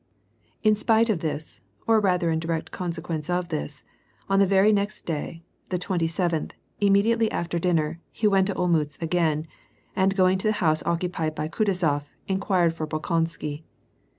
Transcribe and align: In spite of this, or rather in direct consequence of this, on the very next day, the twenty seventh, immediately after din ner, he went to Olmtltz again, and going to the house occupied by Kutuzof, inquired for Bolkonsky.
In 0.63 0.75
spite 0.75 1.09
of 1.11 1.19
this, 1.19 1.61
or 1.85 1.99
rather 1.99 2.31
in 2.31 2.39
direct 2.39 2.71
consequence 2.71 3.29
of 3.29 3.49
this, 3.49 3.83
on 4.27 4.39
the 4.39 4.47
very 4.47 4.71
next 4.73 5.05
day, 5.05 5.43
the 5.69 5.77
twenty 5.77 6.07
seventh, 6.07 6.55
immediately 6.79 7.29
after 7.31 7.59
din 7.59 7.75
ner, 7.75 7.99
he 8.11 8.25
went 8.27 8.47
to 8.47 8.55
Olmtltz 8.55 8.99
again, 8.99 9.45
and 9.95 10.15
going 10.17 10.39
to 10.39 10.47
the 10.47 10.53
house 10.53 10.81
occupied 10.87 11.35
by 11.35 11.47
Kutuzof, 11.47 12.05
inquired 12.27 12.73
for 12.73 12.87
Bolkonsky. 12.87 13.61